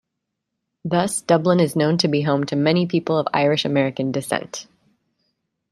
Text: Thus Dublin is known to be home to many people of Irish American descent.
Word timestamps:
Thus 0.83 1.21
Dublin 1.21 1.59
is 1.59 1.75
known 1.75 1.99
to 1.99 2.07
be 2.07 2.23
home 2.23 2.43
to 2.47 2.55
many 2.55 2.87
people 2.87 3.19
of 3.19 3.27
Irish 3.35 3.65
American 3.65 4.11
descent. 4.11 4.65